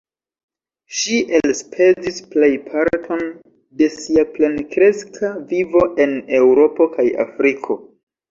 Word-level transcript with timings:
Ŝi 0.99 1.17
elspezis 1.39 2.15
plejparton 2.31 3.21
de 3.81 3.89
sia 3.97 4.25
plenkreska 4.37 5.29
vivo 5.51 5.83
en 6.07 6.15
Eŭropo 6.39 6.91
kaj 6.97 7.07
Afriko. 7.25 7.79